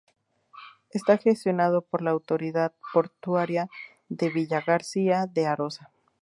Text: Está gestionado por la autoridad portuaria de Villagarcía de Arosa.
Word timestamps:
Está 0.89 1.19
gestionado 1.19 1.81
por 1.83 2.01
la 2.01 2.09
autoridad 2.09 2.73
portuaria 2.91 3.69
de 4.09 4.29
Villagarcía 4.31 5.27
de 5.27 5.45
Arosa. 5.45 5.91